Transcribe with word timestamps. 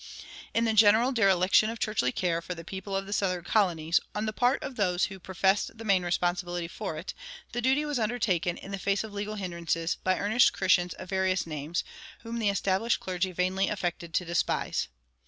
In 0.55 0.65
the 0.65 0.73
general 0.73 1.11
dereliction 1.11 1.69
of 1.69 1.77
churchly 1.77 2.11
care 2.11 2.41
for 2.41 2.55
the 2.55 2.63
people 2.63 2.95
of 2.95 3.05
the 3.05 3.13
Southern 3.13 3.43
colonies, 3.43 3.99
on 4.15 4.25
the 4.25 4.33
part 4.33 4.63
of 4.63 4.75
those 4.75 5.03
who 5.03 5.19
professed 5.19 5.77
the 5.77 5.85
main 5.85 6.01
responsibility 6.01 6.67
for 6.67 6.97
it, 6.97 7.13
the 7.51 7.61
duty 7.61 7.85
was 7.85 7.99
undertaken, 7.99 8.57
in 8.57 8.71
the 8.71 8.79
face 8.79 9.03
of 9.03 9.13
legal 9.13 9.35
hindrances, 9.35 9.97
by 10.03 10.17
earnest 10.17 10.53
Christians 10.53 10.95
of 10.95 11.07
various 11.07 11.45
names, 11.45 11.83
whom 12.23 12.39
the 12.39 12.49
established 12.49 12.99
clergy 12.99 13.31
vainly 13.31 13.69
affected 13.69 14.11
to 14.15 14.25
despise. 14.25 14.87